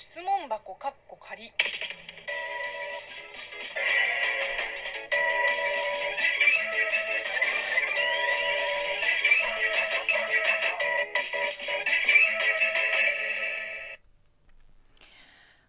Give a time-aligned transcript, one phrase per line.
[0.00, 1.52] 質問箱かっこ仮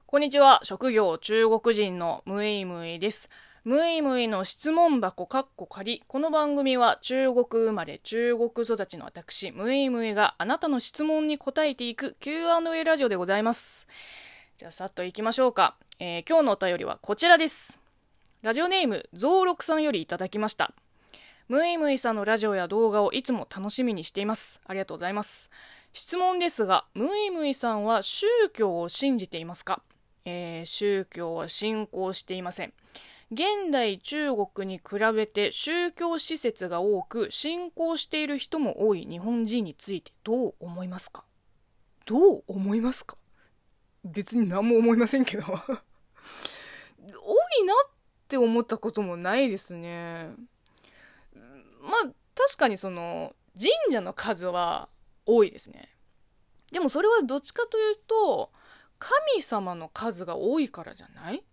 [0.05, 0.61] こんにちは。
[0.63, 3.29] 職業中国人のムイムイです。
[3.63, 6.01] ムイムイの質問箱かっこ仮。
[6.07, 13.87] この番組は中国生まれ中国育ちの私、ムイムイがあなたの質問に答えていく Q&A ラジオでございます。
[14.57, 15.75] じゃあさっと行きましょうか。
[15.99, 17.79] えー、今日のお便りはこちらです。
[18.41, 20.73] ラジオネーム、ゾウロクさんよりいただきました。
[21.47, 24.59] ムイムイさんのラジオや動画をいつも楽しみにしています。
[24.65, 25.51] ありがとうございます。
[25.93, 28.25] 質問ですが、ムイムイさんは宗
[28.55, 29.83] 教を信じていますか？
[30.25, 32.73] えー、宗教は信仰していません。
[33.31, 41.25] 現代中国に比べて宗教施設が多く信仰している人も多い日本人についてどう思いますか？
[42.05, 43.15] どう思いますか？
[44.03, 45.59] 別に何も思いませんけど 多い
[47.65, 47.91] なっ
[48.27, 50.29] て思ったこともないですね。
[51.33, 54.89] まあ確かにその神社の数は
[55.25, 55.87] 多いですね。
[56.73, 58.51] でもそれはどっちかというと
[58.99, 61.43] 神様の数が多いからじゃない？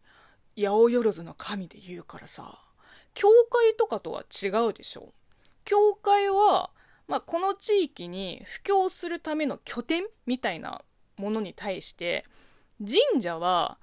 [0.61, 2.65] 八百万の神で言うからさ
[3.15, 5.13] 教会とかとは違うでしょ。
[5.65, 6.71] 教会は、
[7.07, 10.83] まあ、この地域に布教するための拠点みたいな
[11.17, 12.25] ものに対して
[12.79, 13.79] 神社は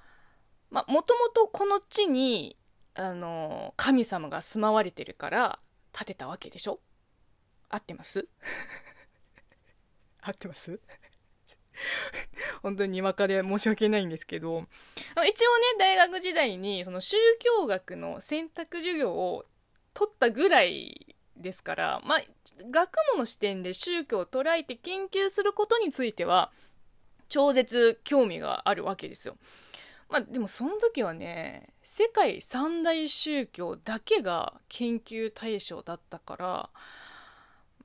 [0.71, 2.57] もともとこの地に
[2.93, 5.59] あの神様が住まわれてるから
[5.91, 6.79] 建てたわけでしょ。
[7.69, 8.27] 合ってます？
[10.21, 10.79] 合ってます？
[12.65, 14.65] 本当ににわかで申し訳ないんですけど、一応ね、
[15.77, 19.43] 大学時代に、その宗教学の選択授業を
[19.93, 22.21] 取ったぐらいですから、まあ、
[22.71, 26.51] 学問の視点で宗教を捉えて研究することについては、
[27.29, 29.37] 超絶興味があるわけですよ。
[30.09, 36.69] まあ、でもその時はね、世界三大宗教だけが研究対象だったから、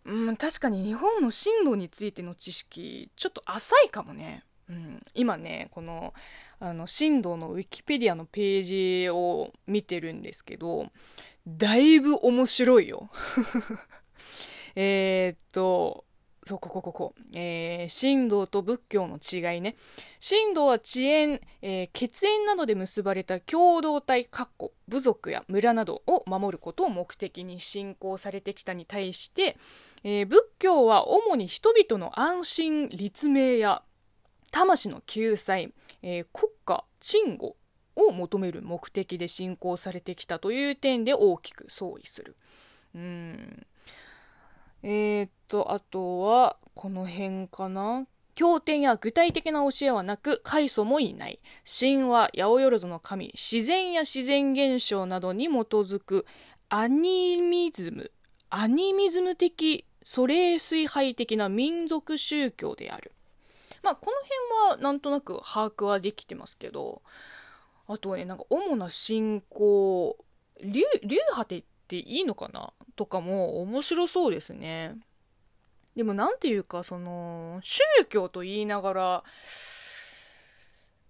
[0.07, 4.43] うん、確かに日本の震度についての知識、ちょっと浅いかもね。
[4.71, 6.15] うん、今ね、この、
[6.61, 10.87] あの、震度のウィキペディアのページを見てるんですけど、
[11.47, 13.11] だいぶ面白いよ。
[14.77, 16.05] えっと、
[16.47, 17.15] そう、ここ、ここ。
[17.35, 19.75] えー、神道と仏教の違いね。
[20.27, 29.57] 神道は遅延、えー、血縁などで結ばれた共同体、かっこ、部族や村などを守ることを目的に信仰されてきたに対して、
[30.05, 33.83] えー、仏教は主に人々の安心、立命や
[34.51, 35.73] 魂の救済、
[36.03, 37.57] えー、国家、鎮護
[37.97, 42.37] を求める目的で信仰されてきたという点で大きく相違する。
[42.95, 43.67] うん。
[44.83, 48.07] えー、っと、あとは、この辺かな。
[48.35, 51.39] 経典や具体的な教えはなく、開祖もいない。
[51.65, 56.25] 神話、八百万の神、自然や自然現象などに基づく
[56.71, 58.11] アニミズム、
[58.49, 63.13] アニミズム的、祖霊崇拝的な民族宗教である。
[63.83, 64.17] まあ、この
[64.69, 67.03] 辺はなんとなく把握はできてますけど、
[67.87, 70.17] あとはね、なんか主な信仰、
[70.63, 74.97] 流、流派って言っていいのかなとかも面白そうですね。
[75.97, 79.25] でもなんていうか、その、宗教と言いながら、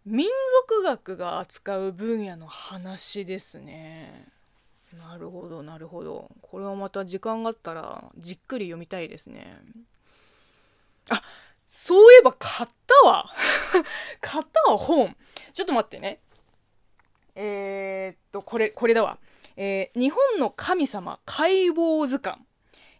[0.06, 0.26] 民
[0.68, 4.26] 族学が扱う分野の話ですね。
[4.98, 6.30] なるほど、なるほど。
[6.40, 9.60] これはまた時間があったらじっくり読みたいですね。
[11.10, 11.22] あ、
[11.72, 13.30] そういえば買ったわ
[14.20, 15.16] 買ったわ、本。
[15.52, 16.18] ちょっと待ってね。
[17.36, 19.18] えー、っと、これ、これだわ。
[19.56, 22.42] えー、日本の神様解剖図鑑。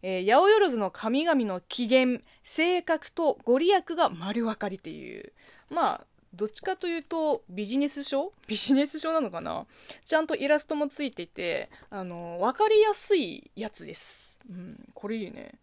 [0.02, 5.32] えー、八百万の神々の起源、性格とご利益が丸分かりっていう。
[5.68, 8.32] まあ、どっちかというと、ビジネス書？
[8.46, 9.66] ビジネス書なのかな？
[10.04, 14.38] ちゃんとイラストもついていて、あの、分かりやすいやつです。
[14.48, 15.54] うん、これいいね。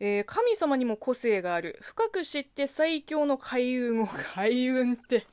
[0.00, 1.78] えー、神様にも個性がある。
[1.82, 5.26] 深く知って最強の開運を、 開運って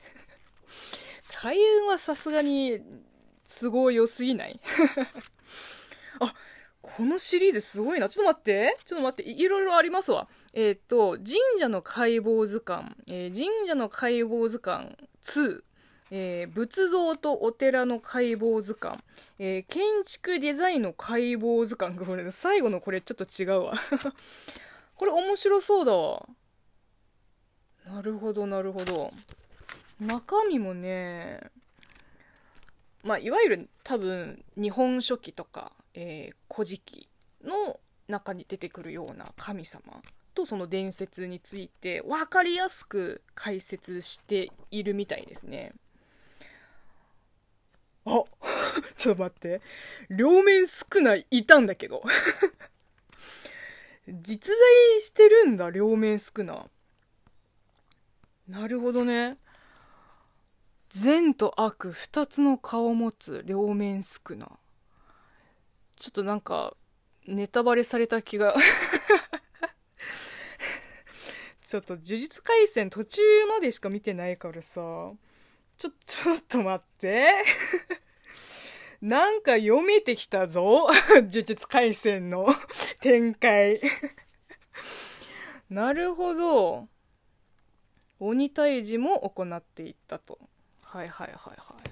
[1.34, 2.82] 開運はさすがに
[3.60, 4.60] 都合良すぎない？
[6.20, 6.34] あ、
[6.82, 8.08] このシリーズすごいな。
[8.08, 8.76] ちょっと待って。
[8.84, 9.30] ちょっと待って。
[9.30, 10.28] いろいろありますわ。
[10.52, 15.62] えっ、と、神社の解剖図鑑、えー、神社の解剖図鑑2、
[16.10, 18.98] えー、仏像とお寺の解剖図鑑、
[19.38, 21.98] えー、建築デザインの解剖図鑑。
[21.98, 23.74] これ、最後のこれちょっと違うわ。
[24.96, 26.28] これ面白そうだわ。
[27.86, 29.12] なるほど、なるほど。
[30.00, 31.40] 中身もね、
[33.02, 37.08] まあ、いわゆる多分、日本書紀とか、えー、古事記
[37.42, 39.82] の中に出てくるような神様
[40.34, 45.72] とその伝説について分かりやすく解説しているみたいですね。
[48.08, 48.24] あ
[48.96, 49.60] ちょっと待って。
[50.08, 52.02] 両面少ない、いたんだけど。
[54.08, 56.66] 実在してるんだ、両面少な。
[58.48, 59.36] なるほどね。
[60.88, 64.50] 善と悪二つの顔を持つ両面少な。
[65.96, 66.74] ちょっとなんか、
[67.26, 68.54] ネタバレされた気が
[71.60, 75.12] ちょっと呪術廻戦途中までしか見てないからさ、
[75.78, 77.32] ちょ、ちょっと待って
[79.00, 82.48] なんか読めてきたぞ呪術廻戦の
[83.00, 83.80] 展開
[85.70, 86.88] なるほど。
[88.20, 90.38] 鬼退治も行っていったと。
[90.82, 91.90] はいはいはいはい。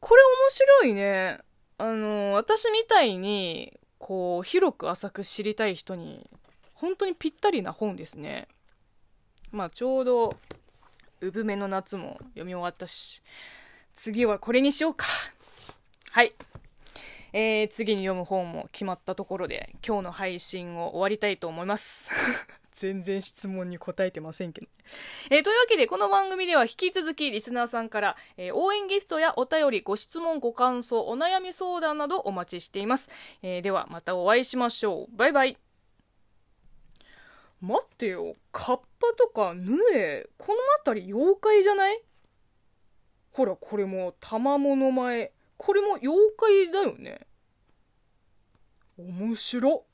[0.00, 1.38] これ面白いね。
[1.78, 6.28] あの、私みたいに、こう、広く浅く知りたい人に、
[6.74, 8.48] 本当にぴったりな本ですね。
[9.52, 10.36] まあ、ちょうど、
[11.28, 13.22] 産めの夏も読み終わったし、
[13.94, 15.06] 次はこれにしようか。
[16.10, 16.32] はい。
[17.32, 22.08] えー、次に読む本も決まったところで、今日の配信を終わりたいと思います。
[22.72, 24.68] 全然質問に答えてませんけど。
[25.30, 33.10] えー、というわけで、この番組では引き続きリスナーさんから、えー、応援ゲストやお便り、ご質問、ご感想、お悩み相談などお待ちしています。
[33.42, 35.16] えー、では、またお会いしましょう。
[35.16, 35.56] バイバイ。
[37.64, 38.36] 待ってよ。
[38.52, 42.02] カッパとかヌエ、この辺り妖怪じゃない？
[43.32, 45.32] ほら、これも玉物前。
[45.56, 47.26] これも妖怪だよね。
[48.96, 49.84] 面白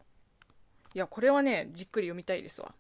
[0.94, 2.74] いや、これはね、じっくり読みたいですわ。